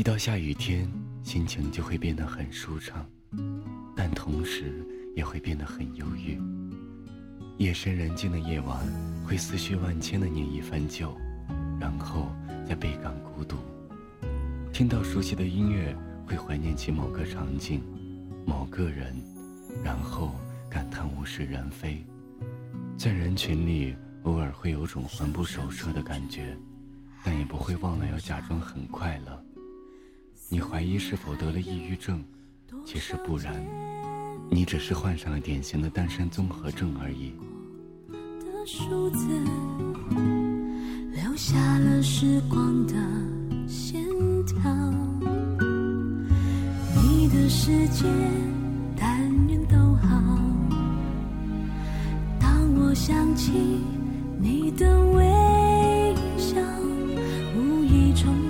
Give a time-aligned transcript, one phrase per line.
[0.00, 0.90] 一到下雨天，
[1.22, 3.06] 心情就会变得很舒畅，
[3.94, 4.82] 但同时
[5.14, 6.40] 也会变得很忧郁。
[7.58, 8.80] 夜深人静的夜晚，
[9.26, 11.14] 会思绪万千的念一番旧，
[11.78, 12.34] 然后
[12.66, 13.58] 再倍感孤独。
[14.72, 15.94] 听到熟悉的音乐，
[16.26, 17.82] 会怀念起某个场景、
[18.46, 19.14] 某个人，
[19.84, 20.34] 然后
[20.70, 22.02] 感叹物是人非。
[22.96, 26.56] 在人群里，偶尔会有种魂不守舍的感觉，
[27.22, 29.44] 但也不会忘了要假装很快乐。
[30.52, 32.24] 你怀疑是否得了抑郁症，
[32.84, 33.54] 其实不然，
[34.50, 37.32] 你只是患上了典型的单身综合症而已。
[38.10, 39.28] 的数字
[41.12, 42.94] 留下了时光的
[43.68, 44.04] 线
[44.44, 44.92] 条，
[46.96, 48.04] 你的世界
[48.98, 50.20] 但愿都好。
[52.40, 53.52] 当我想起
[54.36, 56.56] 你的微笑，
[57.56, 58.49] 无意重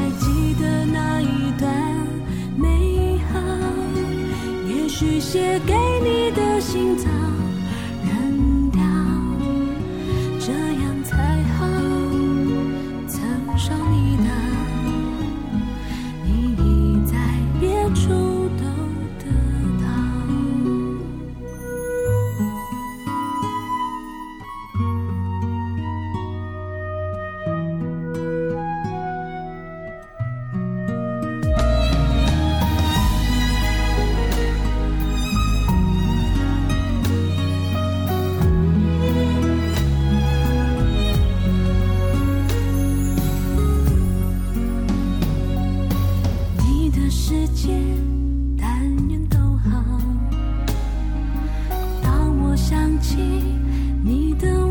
[5.21, 7.07] 写给你的信早
[52.71, 53.17] 想起
[54.01, 54.70] 你的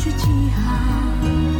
[0.00, 1.59] 去记号，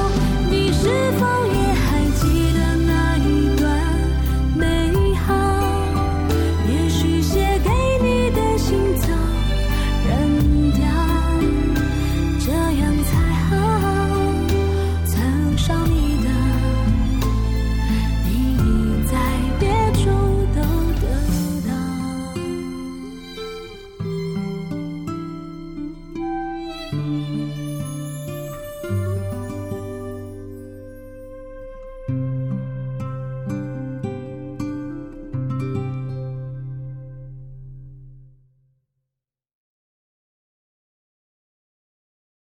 [26.91, 27.70] Música